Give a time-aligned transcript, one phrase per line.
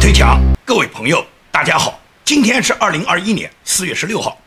[0.00, 4.40] 推墙，各位朋友，大家好，今天是二零二一年四月十六号。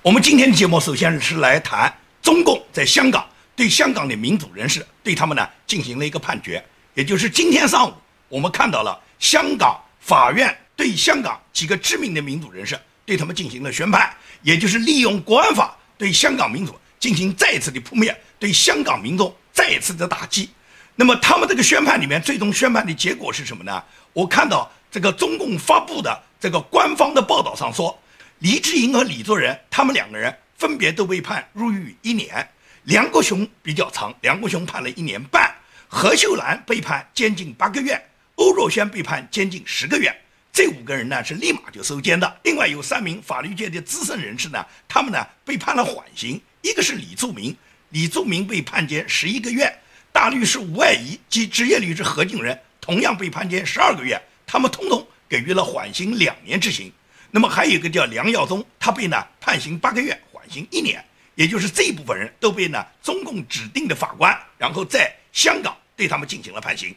[0.00, 6.64] 我们今天的节目首先是来谈中共在香港对香港的民主人士对他们呢进行了一个判决，
[6.94, 7.92] 也就是今天上午
[8.30, 14.10] 我们看到了香港法院对香港几个知名的民主人士对他们进行了宣判，
[14.40, 20.48] 也就是利用国安法对香港民主进行再次的扑灭，对香港民众再次的打击。
[20.96, 23.84] 那么他们这个宣判里面最终宣判的结果是什么呢？
[24.14, 24.72] 我看到。
[24.94, 28.00] 这个中共发布的这个官方的报道上说，
[28.38, 32.48] 黎智英和李作仁他们两个人分别都被判入狱一年。
[32.84, 35.52] 梁国雄比较长，梁国雄判了一年半。
[35.88, 38.00] 何秀兰被判监禁八个月，
[38.36, 40.14] 欧若轩被判监禁十个月。
[40.52, 42.38] 这五个人呢是立马就收监的。
[42.44, 46.40] 另外有三名法律界的资深人士呢，他们呢被判了缓刑。
[46.62, 47.56] 一个是李柱铭，
[47.88, 49.76] 李柱铭被判监十一个月。
[50.12, 54.22] 大律师吴爱仪及职业律师何敬仁同样被判监十二个月。
[54.54, 56.92] 他们通通给予了缓刑两年执行，
[57.32, 66.94] 那么还有一个叫梁耀忠，他被呢判刑八个月，缓刑一年，也就是这一部分人都被呢中共指定的法官，然后在香港对他们进行了判刑。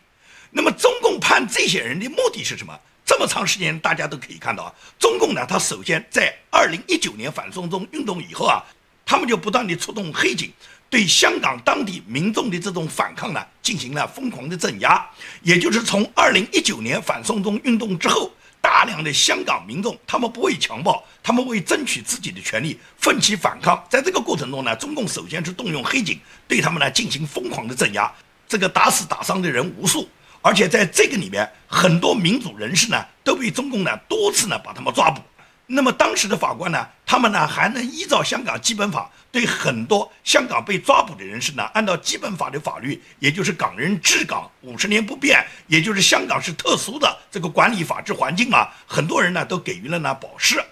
[0.52, 2.80] 那么中共判这些人的目的是什么？
[3.04, 8.64] 这么长时间大家都可以看到啊，中共呢，他首先在二零一九年反送中运动以后啊，
[9.08, 10.52] 他们就不断地出动黑警。
[10.90, 15.06] 对香港当地民众的这种反抗呢，进行了疯狂的镇压。
[15.42, 23.84] 也就是从二零一九年反送中运动之后，大量的香港民众，他们不畏强暴，他们为争取自己的权利奋起反抗。
[23.90, 28.10] 在这个过程中呢，中共首先是动用黑警，对他们呢进行疯狂的镇压，
[28.48, 30.08] 这个打死打伤的人无数。
[30.42, 35.22] 而且在这个里面，很多民主人士呢都被中共呢多次呢把他们抓捕。
[35.70, 50.64] 那么当时的法官呢，他们呢还能依照香港基本法，对很多香港被抓捕的人士呢，按照基本法的法律，也就是港人治港五十年不变，也就是香港是特殊的这个管理法治环境啊，很多人呢都给予了呢保释。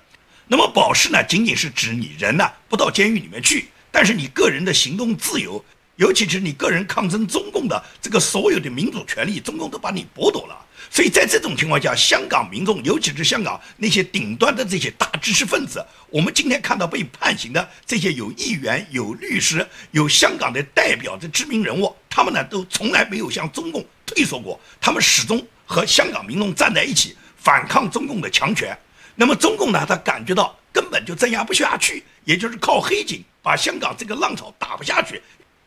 [0.48, 5.64] 那么保释呢，仅仅是指你人呢不到监狱里面去，但是你个人的行动自由，
[5.98, 10.65] 尤其是你个人抗争中共的这个所有的民主权利，中共都把你剥夺了。
[10.90, 28.78] 所以在这种情况下，香港民众，尤其是香港那些顶端的这些大知识分子，我们今天看到被判刑的这些有议员、有律师、有香港的代表的知名人物，他们呢都从来没有向中共退缩过，他们始终和香港民众站在一起，反抗中共的强权。
[29.16, 35.22] 那么中共呢，他感觉到根本就镇压不下去，也就是靠黑警把香港这个浪潮打不下去。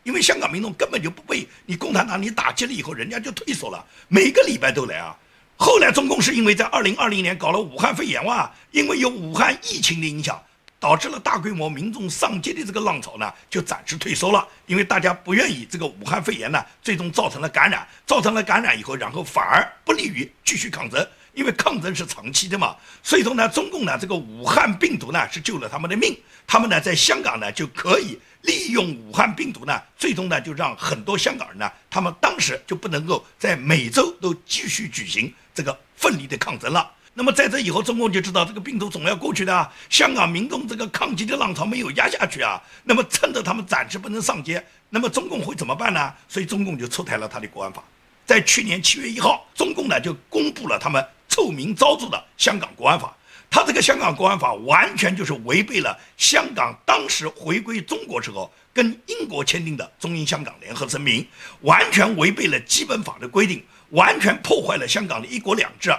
[0.09, 5.15] 因为香港民众根本就不被你共产党你打击了以后，人家就退缩了，每个礼拜都来啊。
[5.55, 10.41] 后来中共是因为在二零二零年搞了武汉肺炎哇，因为有武汉疫情的影响，
[10.79, 14.47] 导致了大规模民众上街的这个浪潮呢，就暂时退缩了。
[14.65, 21.07] 因为大家不愿意这个武汉肺炎呢，最终造成了感染，造成了感染以后，然后反而不利于继续抗争。
[21.33, 36.91] 因为抗争是长期的嘛，所以说呢，中共呢这个武汉病毒呢是救了他们的命，他们呢在香港呢就可以利用武汉病毒呢，最终呢就让很多香港人呢，他们当时就不能够在每周都继续举行这个奋力的抗争了。
[37.13, 46.13] 那么在这以后，中共就知道这个病毒总要过去的，香港民众这个抗击的浪潮没有压下去啊，那么趁着他们暂时不能上街，那么中共会怎么办呢？
[46.29, 47.83] 所以中共就出台了他的国安法，
[48.25, 51.05] 在去年七月一号，中共呢就公布了他们。
[51.39, 53.15] 臭名昭著的香港国安法，
[53.49, 61.25] 他这个香港国安法完全就是违背了香港当时回归中国时候跟英国签订的中英香港联合声明，
[61.61, 65.95] 完全违背了基本法的规定，完全破坏了香港的一国两制，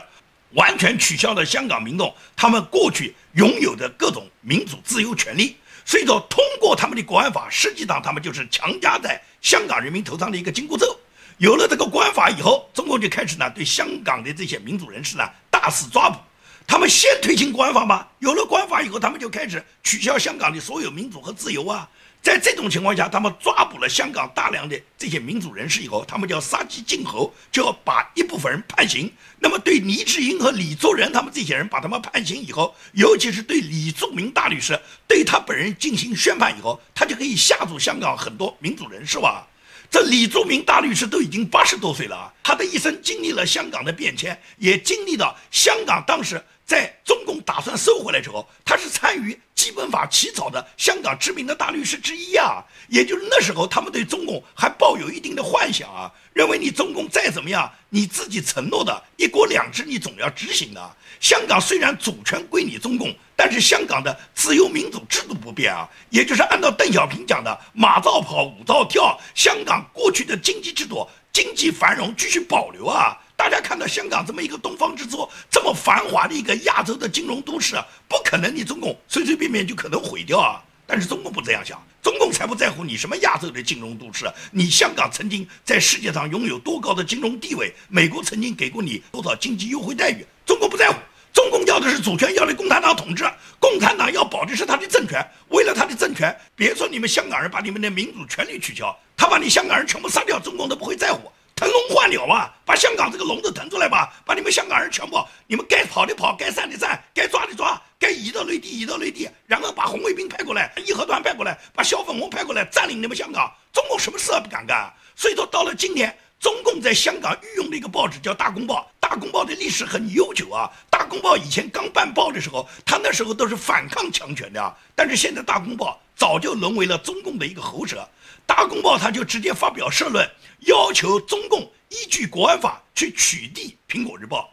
[0.50, 5.56] 完全取消了香港民众他们过去拥有的各种民主自由权利。
[5.86, 11.00] 所以说，通过他们的国安法，实际上他们就是强加在香港人民头上的一个紧箍咒。
[11.40, 16.18] 有了这个国安法以后，中共就开始呢对香港的这些民主人士呢大肆抓捕。
[16.66, 21.88] 他们先推行国安法嘛，有了国安法以后，他们就开始取消香港的所有民主和自由啊。
[22.20, 29.10] 在这种情况下，他们抓捕了香港大量的这些民主人士以后，他们就要杀鸡儆猴，就要把一部分人判刑。
[29.38, 34.78] 那么对黎智英和李作仁他们这些人把他们判刑以后，尤其是对李柱铭大律师
[35.08, 39.46] 对他本人进行宣判以后，他就可以吓住香港很多民主人士吧。
[39.90, 46.40] 这李柱铭大律师都已经八十多岁了啊，他的一生经历了香港的变迁，也经历了香港当时
[46.70, 52.62] 在中共打算收回来之后，他是参与基本法起草的香港知名的大律师之一啊。
[52.88, 60.96] 也就是那时候，他们对中共还抱有一定的幻想啊，认为你中共再怎么样，你自己承诺的一国两制你总要执行的。
[61.19, 63.12] 香港虽然主权归你中共。
[63.43, 73.17] 但是香港的自由民主制度不变啊，也就是按照邓小平讲的“马照跑，舞照跳”，香港过去的经济制度、经济繁荣继续保留啊。
[73.40, 80.62] 大家看到香港这么一个东方之珠，这么繁华的一个亚洲的金融都市啊，不可能你中共随随便便就可能毁掉啊！
[80.87, 90.96] 但是中共不这样想，中共才不在乎你什么亚洲的金融都市，你香港曾经在世界上拥有多高的金融地位，美国曾经给过你多少经济优惠待遇，中共不在乎。
[91.32, 93.25] 中共要的是主权，要的共产党统治，
[93.58, 95.26] 共产党要保的是他的政权。
[95.48, 101.32] 为了他的政权，别说你们香港人把你们的民主权利取消，他把你香港人全部杀掉，中共都不会在乎。
[101.60, 113.52] 腾笼换鸟啊，把香港这个笼子腾出来吧，把你们香港人全部，你们该跑的跑，该散的散，该抓的抓，该移到内地移到内地，然后把红卫兵派过来，义和团派过来，把小粉红派过来，占领你们香港。
[113.74, 114.90] 中共什么事也不敢干。
[115.14, 118.90] 所以说，到了今天，中共在香港御用的一个报纸叫《大公报》。
[119.06, 120.70] 大公报的历史很悠久啊！
[120.88, 124.74] 大公报以前刚办报的时候，他那时候都是反抗强权的啊。
[124.94, 128.08] 但是现在大公报早就沦为了中共的一个喉舌。
[128.46, 130.28] 大公报他就直接发表社论，
[130.66, 134.52] 要求中共依据国安法去取缔苹果日报。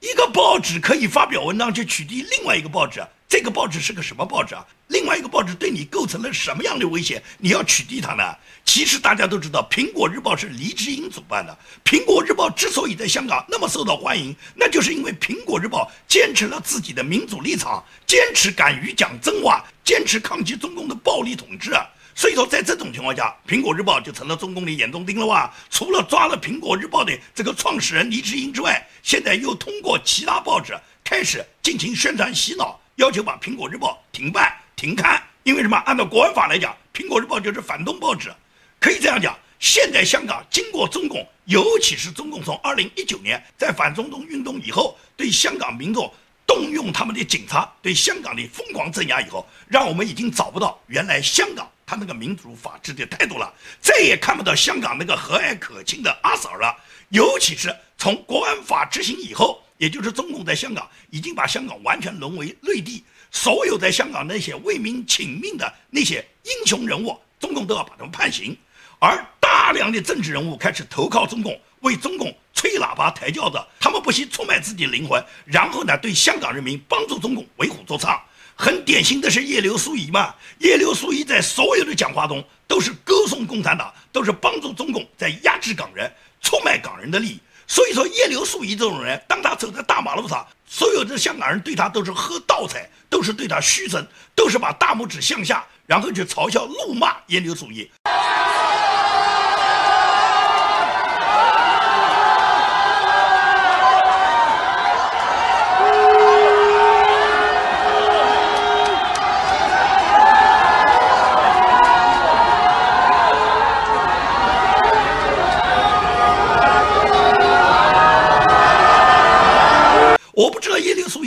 [0.00, 3.04] 一个报纸可以发表文章去取缔另外一个报纸。
[3.28, 4.64] 这个报纸是个什么报纸啊？
[4.86, 7.22] 另外一个报纸对你构成了什么样的威胁？
[7.36, 8.22] 你要取缔它呢？
[8.64, 11.58] 其实大家都知道，《苹果日报》是黎智英主办的。
[11.86, 21.72] 《苹果日报》之所以在香港那么受到欢迎，那就是因为《苹果日报》坚持了自己的民主立场，坚持敢于讲真话，坚持抗击中共的暴力统治。
[22.18, 25.48] 所以说，在这种情况下，《苹果日报》就成了中共的眼中钉了哇！
[25.70, 32.76] 除了抓了《苹果日报》的这个创始人黎智英之外，现在又通过其他报纸开始进行宣传洗脑。
[32.96, 35.76] 要求把《苹果日报》停办、停刊，因为什么？
[35.86, 38.34] 按照国安法来讲，《苹果日报》就是反动报纸，
[38.80, 39.38] 可以这样讲。
[39.60, 46.12] 现在香港经过中共，尤其是中共从二零一九年在反中东运动以后，对香港民众
[46.44, 53.50] 动用他们的警察，对香港的疯狂镇压以后，让我们已经找不到原来香港他那个民主法治的态度了，
[53.80, 56.76] 再也看不到香港那个和蔼可亲的阿 Sir 了。
[57.08, 59.62] 尤其是从国安法执行以后。
[59.78, 68.58] 也就是中共在香港已经把香港完全沦为内地，所有在香港那些为民请命的那些英雄人物，中共都要把他们判刑，
[68.98, 78.20] 而大量的政治人物开始投靠中共，为中共吹喇叭抬轿子，他们不惜出卖自己灵魂，然后呢对香港人民帮助中共为虎作伥。
[78.60, 86.12] 很典型的是叶刘淑仪嘛，叶刘淑仪在所有的讲话中都是歌颂共产党，都是帮助中共在压制港人，
[86.42, 87.40] 出卖港人的利益。
[87.68, 97.88] 所以说，叶刘淑仪这种人，当他走在大马路上，所有的香港人对他都是喝倒彩，都是对他嘘声，都是把大拇指向下，然后去嘲笑、怒骂叶刘淑仪。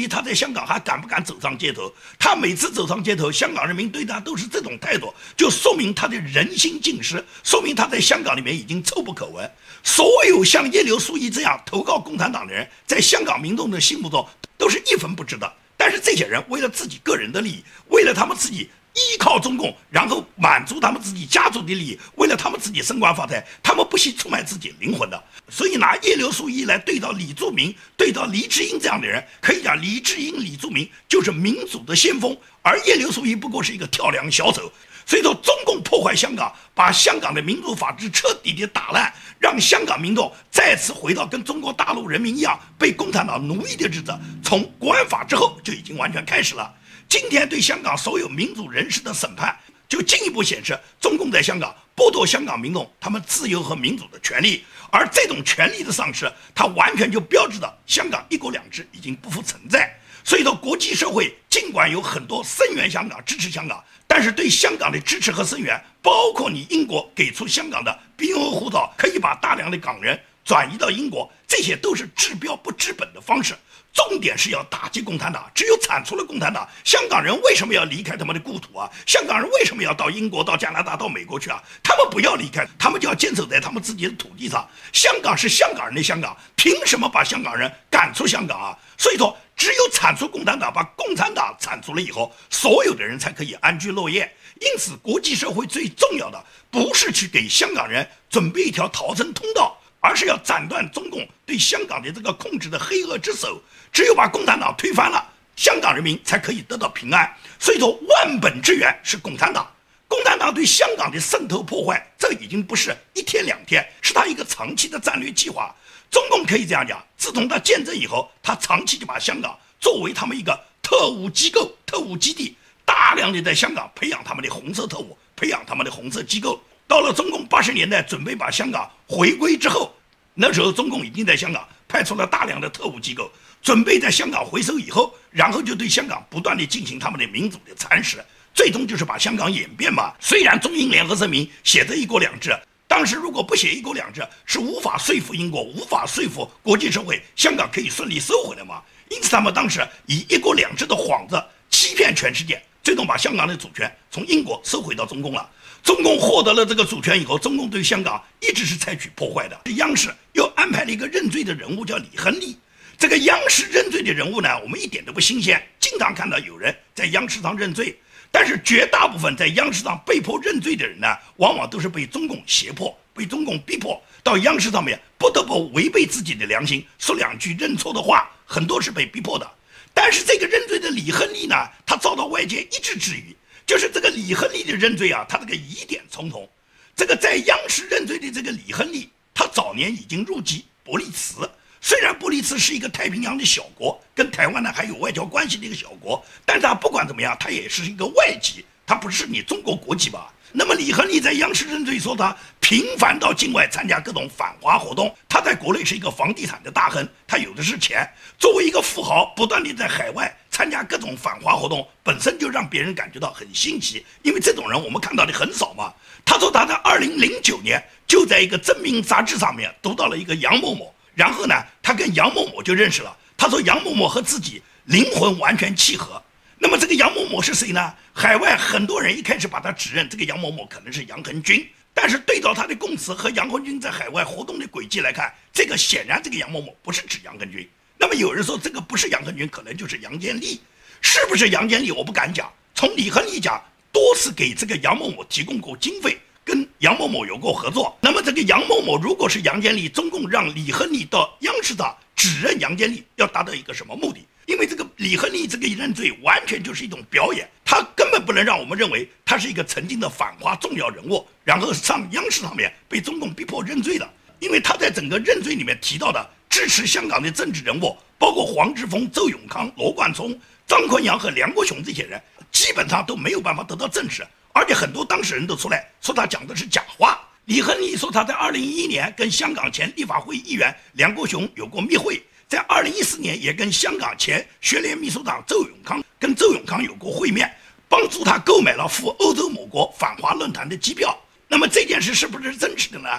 [0.10, 1.94] 他在香港还敢不敢走街头？
[2.20, 9.50] 他每次走上街头，香港人民对他都是这种态度，就说明他的人心尽失，说明他在香港里面已经臭不可闻。
[9.84, 14.28] 所有像叶刘淑仪这样投靠共产党的人，在香港民众的心目中
[14.58, 15.54] 都是一分不值的。
[15.78, 18.70] 但是这些人为了自己个人的利益，为了他们自己。
[18.94, 25.24] 依靠中共，然后满足他们自己家族的利益，为了他们自己升官发财，他们不惜出卖自己灵魂的。
[25.50, 34.72] 所以拿叶刘淑仪来对照李柱铭、对照黎智英这样的人，可以讲黎智英、李柱铭就是民主的先锋，而叶刘淑仪不过是一个跳梁小丑。
[35.04, 46.72] 所以说，中共破坏香港，把香港的民主法治彻底的打烂，让香港民众再次回到跟中国大陆人民一样被共产党奴役的日子，从国安法之后就已经完全开始了。
[47.12, 49.54] 今天对香港所有民主人士的审判，
[49.90, 59.94] 就进一步显示中共在香港剥夺香港民众他们自由和民主的权利，而这种权利的丧失，它完全就标志着香港一国两制已经不复存在。
[60.24, 73.54] 所以说，国际社会尽管有很多声援香港、支持香港，但是对香港的支持和声援，包括你英国给出香港的 BNO 护照，可以把大量的港人转移到英国，这些都是治标不治本的方式。
[73.94, 78.90] 重点是要打击共产党，只有铲除了共产党，香港人为什么要离开他们的故土啊？
[79.06, 81.62] 香港人为什么要到英国、到加拿大、到美国去啊？
[81.84, 84.66] 他们不要离开，他们就要坚守在他们自己的土地上。
[84.94, 88.80] 香港是香港人的香港，凭什么把香港人赶出香港啊？
[88.98, 94.34] 所以说，只有铲除共产党，把共产党铲除了以后，所有的人才可以安居乐业。
[94.62, 99.78] 因此，国际社会最重要的不是去给香港人准备一条逃生通道。
[100.02, 103.62] 而是要斩断中共对香港的这个控制的黑恶之手，
[103.94, 105.24] 只有把共产党推翻了，
[105.56, 107.32] 香港人民才可以得到平安。
[107.60, 109.72] 所以说，万本之源是共产党。
[110.08, 115.74] 共产党对香港的渗透破坏，这已经不是一天两天，是他一个长期的战略计划。
[116.10, 126.62] 中共可以这样讲，自从他建政以后，他长期就把香港作为他们一个特务机构、特务基地，大量的在香港培养他们的红色特务，培养他们的红色机构。
[126.92, 129.96] 到了中共八十年代准备把香港回归之后，
[130.34, 133.32] 那时候中共已经在香港派出了大量的特务机构，
[133.62, 138.22] 准备在香港回收以后，然后就对香港不断的进行他们的民主的蚕食，
[138.54, 140.14] 最终就是把香港演变嘛。
[140.20, 142.54] 虽然中英联合声明写着一国两制。
[142.90, 148.82] 当时如果不写一国两制，是无法说服英国，无法说服国际社会，香港可以顺利收回来吗？
[149.10, 155.50] 因此，他们当时以一国两制的幌子欺骗全世界，最终把香港的主权从英国收回到中共了。
[155.84, 159.60] 中共获得了这个主权以后，中共对香港一直是采取破坏的。
[159.78, 162.58] 央视又安排了一个认罪的人物，叫李亨利。
[162.98, 167.98] 这个央视认罪的人物呢，我们一点都不新鲜，经常看到有人在央视上认罪。
[168.34, 171.08] 但是绝大部分在央视上被迫认罪的人呢，
[171.38, 179.52] 往往都是被中共胁迫、被中共逼迫到央视上面，不得不违背自己的良心说两句认错的话，很多是被逼迫的。
[179.94, 181.56] 但是这个认罪的李亨利呢，
[181.86, 186.48] 他遭到外界一致质疑，就是这个李亨利的认罪啊，他这个疑点重重。
[186.96, 191.50] 这个在央视认罪的这个李亨利，他早年已经入籍伯利兹。
[191.80, 200.32] 虽然伯利兹是一个太平洋的小国，跟台湾呢还有外交关系的一个小国，但是他不管怎么样，他也是一个外籍，他不是你中国国籍吧？
[200.52, 208.08] 那么李亨利在央视认罪说他频繁到境外参加各种反华活动，在国内是一个房地产的大亨，他有的是钱。
[208.40, 215.94] 作为一个富豪，不断地在海外参加各种反华活动，本身就让别人感觉到很新奇，因为这种人我们看到的很少嘛。
[216.24, 220.94] 他说他在二零零九年就在一个真名杂志上面读到了一个杨某某。
[221.14, 223.18] 然后呢，他跟杨某某就认识了。
[223.36, 226.22] 他说杨某某和自己灵魂完全契合。
[226.58, 227.94] 那么这个杨某某是谁呢？
[228.14, 237.70] 海外很多人一开始把他指认这个杨某某可能是杨恒军，但是对照他的供词和杨红军在海外活动的轨迹来看，这个显然这个杨某某不是指杨恒军。
[237.98, 240.60] 那么有人说这个不是杨恒军，可能就是杨建立，
[241.02, 241.92] 是不是杨建立？
[241.92, 242.52] 我不敢讲。
[242.74, 246.18] 从李亨利讲，多次给这个杨某某提供过经费。
[246.44, 254.24] 跟杨某某有过合作，那么这个杨某某如果是杨建立，中共让李亨利到央视的指认杨建立，要达到一个什么目的？
[254.46, 264.08] 因为这个李亨利这个认罪完全就是一种表演，他根本不能让我们认为他是一个曾经的反华重要人物，然后上央视上面被中共逼迫认罪的。
[264.38, 274.24] 因为他在整个认罪里面提到的支持香港的政治人物，包括黄之锋、周永康、罗冠聪、张坤阳和梁国雄这些人，基本上都没有办法得到证实。
[274.54, 277.20] 而且很多当事人都出来说他讲的是假话。
[277.46, 287.52] 李亨利说他在二零一一年跟香港前立法会议员梁国雄有过密会，在二零一四年也跟香港前学联秘书长周永康跟周永康有过会面，
[287.90, 291.18] 帮助他购买了赴欧洲某国反华论坛的机票。
[291.48, 293.10] 那么这件事是不是真实的呢？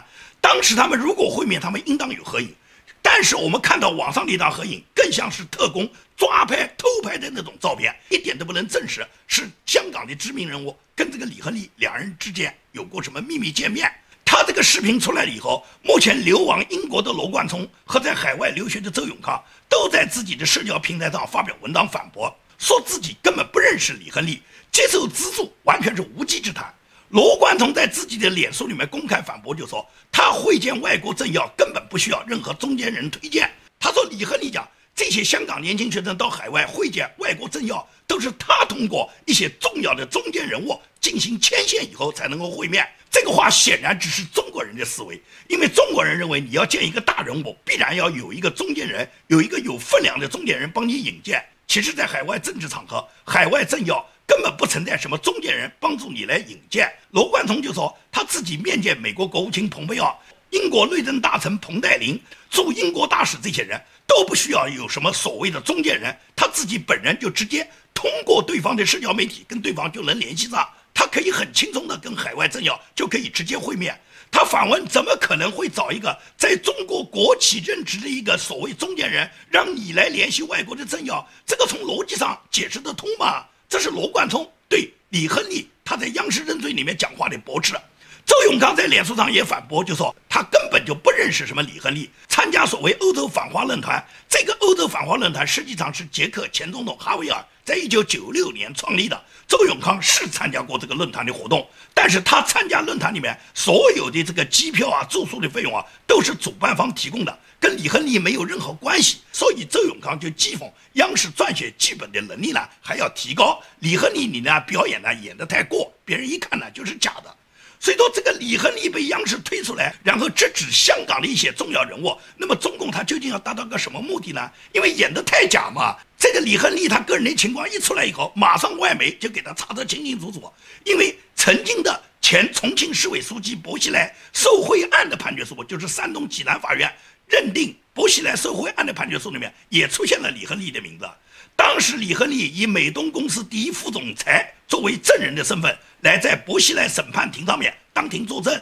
[0.40, 2.54] 当时他们如果会面，他们应当有合影。
[3.02, 13.92] 但是我们看到网上那张合影，更像是特工抓拍、偷拍的那种照片，一点都不能证实是香港的知名人物跟这个李亨利两人之间有过什么秘密见面。
[14.34, 26.72] 他这个视频出来了以后，目前流亡英国的罗冠聪和在海外留学的周永康都在自己的社交平台上发表文章反驳，说自己根本不认识李亨利，接受资助完全是无稽之谈。
[27.10, 33.52] 罗冠聪在自己的脸书里面公开反驳，就说他会见外国政要根本不需要任何中间人推荐。
[33.78, 42.88] 他说李亨利讲这些香港年轻学生到海外会见外国政要，都是他通过一些重要的中间人物进行牵线以后才能够会面。
[43.12, 51.44] 这个话显然只是中国人的思维，因为中国人认为你要见一个大人物，必然要有一个中间人，有一个有分量的中间人帮你引荐。
[51.68, 54.04] 其实，在海外政治场合，海外政要。
[54.24, 56.90] 根本不存在什么中间人帮助你来引荐。
[57.10, 60.18] 罗冠聪就说他自己面见美国国务卿蓬佩奥、
[60.50, 73.98] 英国内政大臣彭黛林、驻英国大使这些人都不需要有什么所谓的中间人，他自己本人就直接通过对方的社交媒体跟对方就能联系上，他可以很轻松的跟海外政要就可以直接会面。
[74.30, 81.26] 他反问：怎么可能会找一个在中国国企任职的一个所谓中间人，让你来联系外国的政要？
[81.46, 83.44] 这个从逻辑上解释得通吗？
[83.68, 87.74] 这是罗贯聪对李亨利他在央视认罪里面讲话的驳斥。
[88.24, 94.04] 周永康在脸书上也反驳，就说他根本就不认识什么李亨利，参加所谓欧洲反华论坛。
[94.28, 99.22] 这个欧洲反华论坛实际上是捷克前总统哈维尔在一九九六年创立的。
[99.46, 107.38] 周永康是参加过这个论坛的活动，但是他参加论坛里面所有的这个机票啊、住宿的费用啊，都是主办方提供的。
[107.60, 113.60] 跟李亨利没有任何关系，所以周永康就讥讽央视撰写剧本的能力呢还要提高。
[113.80, 117.36] 李亨利你呢表演呢演得太过，别人一看呢就是假的。
[117.82, 124.48] 所以说，这个李亨利被央视推出来，然后直指香港的一些重要人物，那么中共他究竟要达到个什么目的呢？
[124.72, 125.96] 因为演得太假嘛。
[126.16, 130.48] 这个李亨利他个人的情况一出来以后，马上外媒就给他查得清清楚楚，
[130.84, 136.88] 因为曾经的前重庆市委书记薄熙来受贿案的判决书，就是山东济南法院
[137.26, 141.10] 认定薄熙来受贿案的判决书里面也出现了李亨利的名字。
[141.56, 148.58] 当时李亨利以美东公司第一副总裁作为证人的身份，来在薄熙来审判庭上面当庭作证，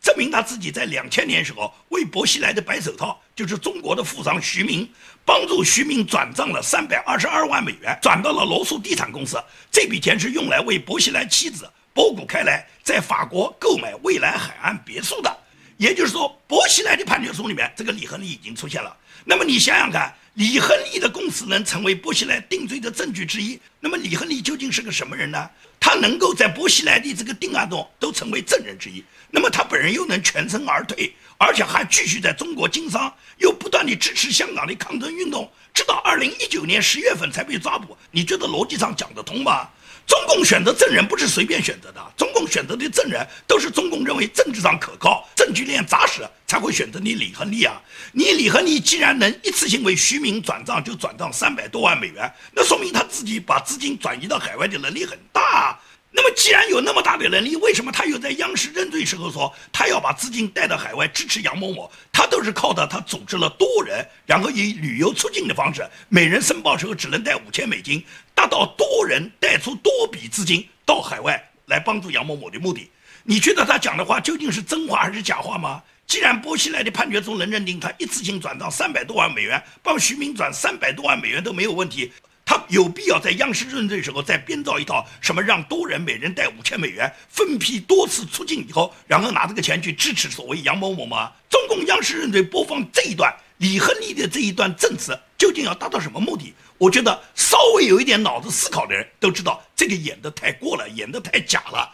[0.00, 4.88] 证明他自己在两千年时候为薄熙来的白手套，就是中国的富商徐明，
[5.24, 9.36] 帮助徐明转账了三百二十二万美元，转到了罗素地产公司，
[9.68, 15.38] 这笔钱是用来为薄熙来妻子包谷开来在法国购买蔚蓝海岸别墅的。
[15.76, 18.96] 也就是说，薄熙来的判决书里面，这个李亨利已经出现了。
[19.24, 20.14] 那么你想想看。
[20.38, 25.50] 李亨利的供词能成为薄熙来定罪的证据之一，那么李亨利究竟是个什么人呢？
[25.80, 29.02] 他能够在薄熙来的这个定案中都成为证人之一，
[29.32, 37.96] 那么他本人又能全身而退，而且还继续在中国经商，又不断地支持香港的抗争运动，直到二零一九年十月份才被抓捕。
[38.12, 39.68] 你觉得逻辑上讲得通吗？
[40.08, 47.78] 中共选择证人不是随便选择的，中共选择的证人都是中共认为政治上可靠、证据链扎实才会选择你李亨利啊！
[48.12, 55.78] 你李亨利既然能一次性为徐明转账就转账三百多万美元，那说明他自己把资金转移到海外的能力很大。
[56.10, 61.92] 那么，既然有那么大的能力，为什么他又在央视认罪时候说他要把资金带到海外支持杨某某？
[62.10, 68.02] 他都是靠的他组织了多人，然后以旅游出境的方式，每人申报时候只能带五千美金，
[68.38, 72.88] 达到多人带出多笔资金到海外来帮助杨某某的目的。
[73.24, 75.82] 你觉得他讲的话究竟是真话还是假话吗？
[76.06, 82.12] 既然波西来的判决中能认定他一次性转账三百多万美元，帮徐明转三百多万美元都没有问题。
[82.44, 91.32] 他有必要在央视认罪时候再编造一套什么让多人每人带五千美元，分批多次出境以后，然后拿这个钱去支持所谓杨某某吗？
[91.50, 96.54] 中共央视认罪播放这一段李亨利的这一段证词，究竟要达到什么目的？
[96.78, 101.92] 我觉得稍微有一点脑子思考的人都知道，这个演的太过了，演的太假了。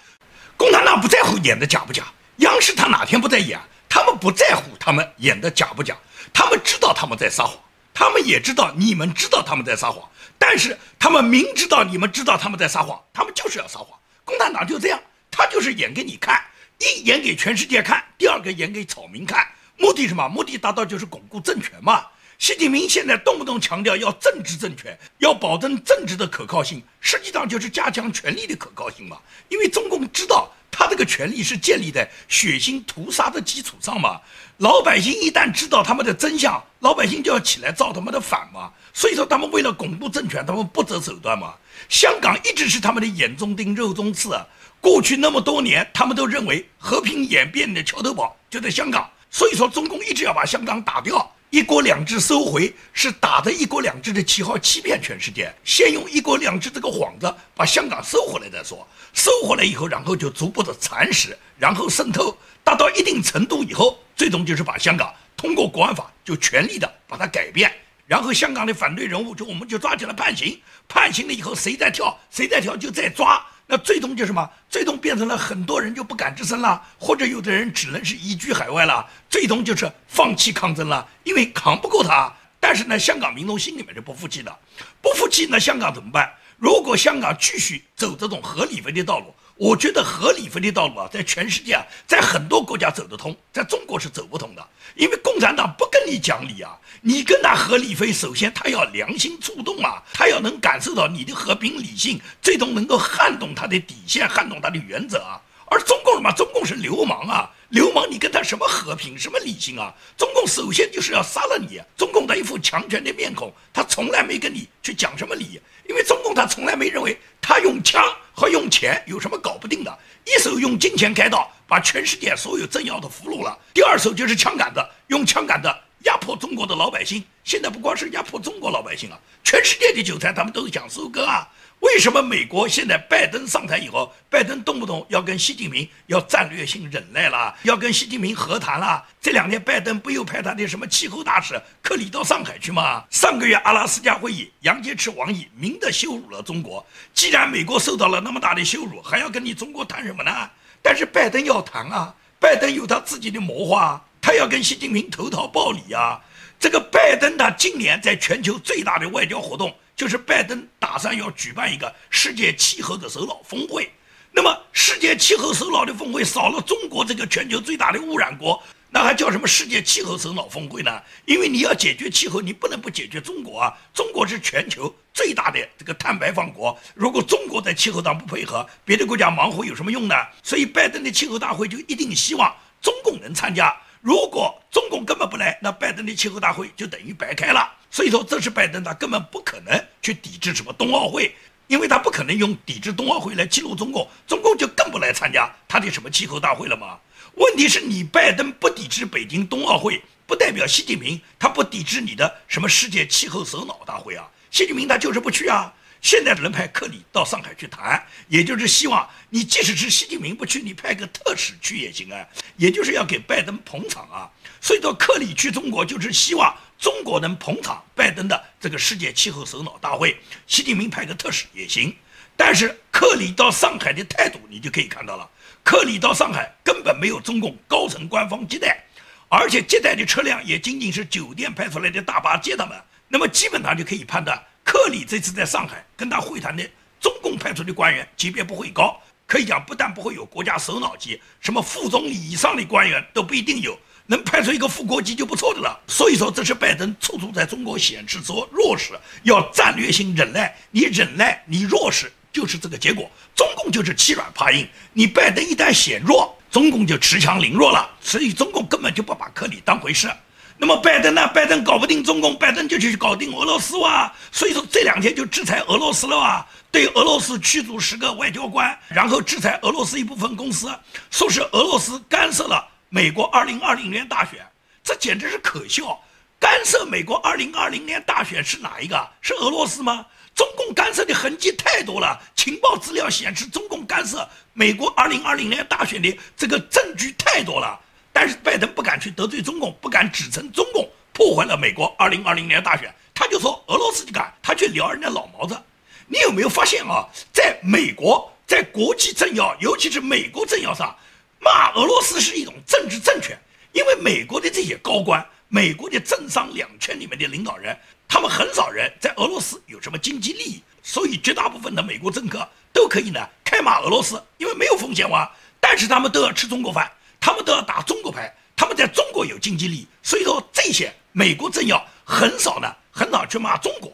[0.56, 2.04] 共产党不在乎演的假不假，
[2.36, 3.58] 央视他哪天不在演？
[3.88, 5.96] 他们不在乎他们演的假不假，
[6.32, 7.56] 他们知道他们在撒谎，
[7.94, 10.08] 他们也知道你们知道他们在撒谎。
[10.38, 13.98] 但是他们明知道你们知道他们在撒谎，他们就是要撒谎。
[14.24, 16.44] 共产党就这样，他就是演给你看，
[16.78, 19.46] 一演给全世界看，第二个演给草民看，
[19.78, 20.28] 目的什么？
[20.28, 22.04] 目的达到就是巩固政权嘛。
[22.44, 29.16] 习近平现在动不动强调要政治政权，要保证政治的可靠性，实际上就是加强权力的可靠性嘛。
[29.48, 30.50] 因为中共知道。
[30.70, 34.20] 他这个权力是建立在血腥屠杀的基础上嘛？
[34.58, 38.70] 老百姓一旦知道他们的真相，老百姓就要起来造他们的反嘛。
[38.92, 41.54] 所以说，他们为了巩固政权，他们不择手段嘛。
[41.88, 44.44] 香港一直是他们的眼中钉、肉中刺啊。
[44.82, 51.33] 过去那么多年，他们都认为和平演变的桥头堡就在香港，所以说中共一直要把香港打掉。
[51.54, 67.72] 一国两制收回是打着一国两制的旗号欺骗全世界，先用一国两制这个幌子把香港收回来再说，收回来以后，然后就逐步的蚕食，然后渗透，达到一定程度以后，最终就是把香港通过国安法就全力的把它改变，
[68.08, 73.40] 然后香港的反对人物就我们就抓起来判刑，判刑了以后谁再跳谁再跳就再抓。
[73.66, 74.48] 那最终就什么？
[74.68, 79.08] 最终变成了很多人就不敢吱声了，或者有的人只能是移居海外了。
[79.30, 82.32] 最终就是放弃抗争了，因为扛不过他。
[82.60, 84.54] 但是呢，香港民众心里面是不服气的，
[85.00, 86.32] 不服气，那香港怎么办？
[86.56, 96.76] 如果香港继续走这种合理非的道路，我觉得合理非的道路啊，在全世界啊，在很多国家走得通，在中国是走不通的，因为共产党不跟你讲理啊。
[97.02, 105.40] 你跟他合理非，首先他要良心触动啊，他要能感受到你的和平理性，最终能够撼动他的底线，撼动他的原则啊。
[105.66, 106.30] 而中共什么？
[106.32, 107.50] 中共是流氓啊！
[107.70, 109.92] 流氓，你跟他什么和平，什么理性啊？
[110.16, 111.80] 中共首先就是要杀了你。
[111.96, 119.98] 中共的一副强权的面孔，他从来没跟你去讲什么理，因为中共他从来没认为他用枪和用钱有什么搞不定的。
[120.24, 125.68] 一手用金钱开道，把全世界所有政要都俘虏了；第二手就是枪杆子，用枪杆子
[126.04, 127.22] 压迫中国的老百姓。
[127.44, 131.46] 现在不光是压迫中国老百姓啊，全世界的韭菜他们都是想收割啊。
[131.80, 139.04] 为什么美国现在拜登上台以后，拜登动不动要跟习近平要战略性忍耐了，要跟习近平和谈了？
[139.20, 143.04] 这两天拜登不又派他的什么气候大使克里到上海去吗？
[143.10, 146.84] 上个月阿拉斯加会议，杨洁篪王毅明的羞辱了中国。
[147.12, 150.50] 既然美国受到了那么大的羞辱，还要跟你中国谈什么呢？
[150.82, 156.20] 但是拜登要谈啊，拜登有他自己的谋划，他要跟习近平投桃报李啊。
[156.58, 159.74] 这个拜登他今年在全球最大的外交活动。
[159.96, 163.90] 就是拜登打算要举办一个世界气候的首脑峰会，
[164.32, 168.62] 那么世界气候首脑的峰会少了中国这个全球最大的污染国。
[168.90, 171.02] 那还叫什么世界气候首脑峰会呢？
[171.24, 173.76] 因为你要解决气候，你不能不解决中国啊！
[173.92, 180.14] 中国是全球最大的这个碳排放国，如果中国在气候上不配合，别的国家忙活有什么用呢？
[180.44, 183.76] 所以拜登的气候大会就一定希望中共能参加。
[184.04, 187.72] 如果中共根本不来，那拜登的气候大会就等于白开了。
[187.90, 191.34] 所以说，这是拜登他根本不可能去抵制什么冬奥会，
[191.68, 196.98] 因为他不可能用抵制冬奥会来激怒中共，中共就更不来参加他的什么气候大会了嘛。
[197.36, 204.28] 问题是你拜登不抵制北京冬奥会，不代表习近平他不抵制你的什么世界气候首脑大会啊？
[204.50, 205.72] 习近平他就是不去啊。
[206.04, 212.22] 现在只能派克里到上海去谈，也就是希望你即使是习近平不去，你派个特使去也行啊。
[212.58, 214.30] 也就是要给拜登捧场啊。
[214.60, 221.96] 所以说克里去中国就是希望中国能捧场拜登的这个世界气候首脑大会，习近平派个特使也行。
[222.36, 225.26] 但是克里到上海的态度你就可以看到了。
[225.62, 228.84] 克里到上海根本没有中共高层官方接待，
[229.30, 232.78] 而且接待的车辆也仅仅是酒店派出来的大巴接他们。
[233.08, 245.78] 那么基本上就可以判断，克里这次在上海跟他会谈的中共派出的官员级别不会高，可以讲不但不会有国家首脑级，什么副总理以上的官员都不一定有，能派出一个副国级就不错的了。
[245.86, 252.10] 所以说，这是拜登处处在中国显示出弱势，要战略性忍耐，你忍耐，你弱势。
[252.32, 254.66] 就是这个结果，中共就是欺软怕硬。
[254.92, 257.88] 你拜登一旦显弱，中共就恃强凌弱了。
[258.00, 260.10] 所以中共根本就不把克里当回事。
[260.56, 261.26] 那么拜登呢？
[261.34, 264.10] 拜登搞不定中共，拜登就去搞定俄罗斯哇。
[264.30, 270.70] 所以说这两天就制裁俄罗斯了哇，对俄罗斯驱逐十个外交官，然后制裁俄罗斯一部分公司，
[271.10, 274.46] 说是俄罗斯干涉了美国二零二零年大选，
[274.82, 276.00] 这简直是可笑。
[276.38, 279.08] 干涉美国二零二零年大选是哪一个？
[279.20, 280.06] 是俄罗斯吗？
[280.34, 287.80] 中共干涉的痕迹太多了，情报资料显示中共干涉美国2020年大选的这个证据太多了。
[288.14, 295.60] 但是拜登不敢去得罪中共，不敢指称中共破坏了美国2020年大选，他就说俄罗斯就敢，他去撩人家老毛子。
[296.06, 297.04] 你有没有发现啊？
[297.32, 300.96] 在美国，在国际政要，尤其是美国政要上，
[301.40, 303.36] 骂俄罗斯是一种政治正确，
[303.72, 307.76] 因为美国的这些高官，美国的政商两圈里面的领导人。
[308.06, 315.28] 他们很少人在俄罗斯有什么经济利益，所以绝大部分的美国政客都可以呢开骂俄罗斯，因为没有风险哇。
[315.58, 316.88] 但是他们都要吃中国饭，
[317.24, 323.90] 他们都要打中国牌，他们在中国有经济利益，所以说这些美国政要很少呢，很少去骂中国。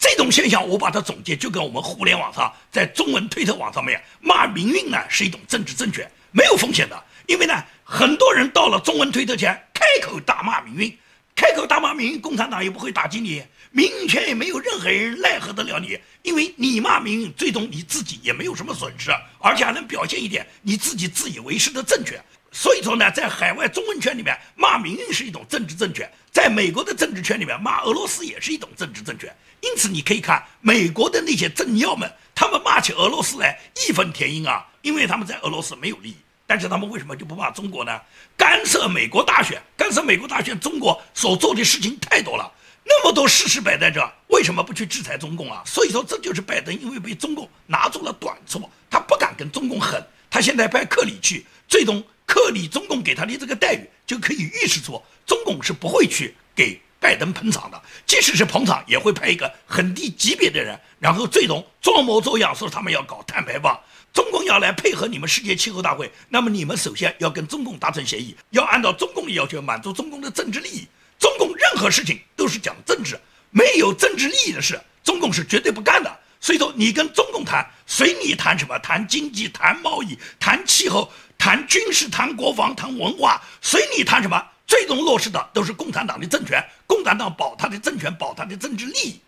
[0.00, 10.98] 这种现象我把它总结，就跟我们互联网上在中文推特网上面骂民运呢是一种政治正确，没有风险的，因为呢很多人到了中文推特前开口大骂民运，
[11.36, 13.44] 开口大骂民运，共产党也不会打击你。
[13.70, 22.20] 民运圈也没有任何人奈何得了你，因为你骂民运，最终你自己也没有什么损失，而且还能表现一点你自己自以为是的正确。
[22.52, 29.34] 所以说呢，在海外中文圈里面骂民运是一种政治正确，在美国的政治圈里面骂俄罗斯也是一种政治正确。
[29.62, 36.16] 因此你可以看美国的那些政要们，他们骂起俄罗斯来义愤填膺啊，因为他们在俄罗斯没有利益。
[36.46, 37.98] 但是他们为什么就不骂中国呢？
[38.36, 42.52] 干涉美国大选，干涉美国大选，中国所做的事情太多了。
[42.84, 45.62] 那么多事实摆在这，为什么不去制裁中共啊？
[45.64, 50.04] 所以说，这就是拜登因为被中共拿住了短处，他不敢跟中共狠。
[50.28, 57.78] 他现在派克里去，最终克里中共给他的这个待遇就可以预示出，中共是不会去给拜登捧场的。
[58.06, 63.78] 即使是捧场，也会派一个很低级别的人，然后最终装模作样说他们要搞碳排放，
[64.14, 70.88] 中共要来配合你们世界气候大会，那么你们首先要跟中共达成协议，要按照中共的要求满足中共的政治利益。
[71.18, 76.18] 中共任何事情都是讲政治，没有政治利益的事，中共是绝对不干的。
[76.42, 89.20] 所以说，你跟中共谈，随你谈什么，谈经济、谈贸易、谈气候、谈军事、谈国防、谈文化，随你谈什么，最终落实的都是共产党的政权，共产党保他的政权，保他的政治利益。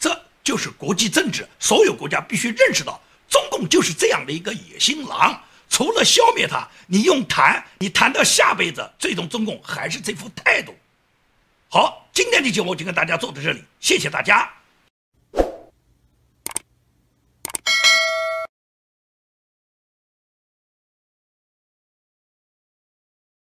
[0.00, 5.40] 这就是国际政治，所有国家必须认识到，中共就是这样的一个野心狼。
[5.70, 10.74] 除了消灭他，你用谈，你谈到下辈子，最终中共还是这副态度。
[11.68, 14.50] 好，今天的节目就跟大家做到这里，谢谢大家。